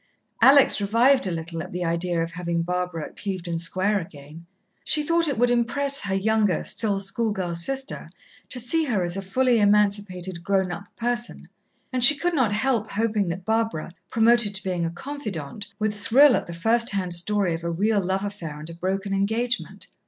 Alex 0.41 0.81
revived 0.81 1.27
a 1.27 1.31
little 1.31 1.61
at 1.61 1.71
the 1.71 1.85
idea 1.85 2.23
of 2.23 2.31
having 2.31 2.63
Barbara 2.63 3.05
at 3.05 3.15
Clevedon 3.15 3.59
Square 3.59 3.99
again. 3.99 4.47
She 4.83 5.03
thought 5.03 5.27
it 5.27 5.37
would 5.37 5.51
impress 5.51 6.01
her 6.01 6.15
younger, 6.15 6.63
still 6.63 6.99
schoolgirl 6.99 7.53
sister 7.53 8.09
to 8.49 8.59
see 8.59 8.85
her 8.85 9.03
as 9.03 9.15
a 9.15 9.21
fully 9.21 9.59
emancipated 9.59 10.43
grown 10.43 10.71
up 10.71 10.85
person, 10.95 11.47
and 11.93 12.03
she 12.03 12.17
could 12.17 12.33
not 12.33 12.51
help 12.51 12.89
hoping 12.89 13.27
that 13.27 13.45
Barbara, 13.45 13.93
promoted 14.09 14.55
to 14.55 14.63
being 14.63 14.87
a 14.87 14.89
confidante, 14.89 15.67
would 15.77 15.93
thrill 15.93 16.35
at 16.35 16.47
the 16.47 16.53
first 16.55 16.89
hand 16.89 17.13
story 17.13 17.53
of 17.53 17.63
a 17.63 17.69
real 17.69 18.03
love 18.03 18.25
affair 18.25 18.57
and 18.59 18.71
a 18.71 18.73
broken 18.73 19.13
engagement. 19.13 19.85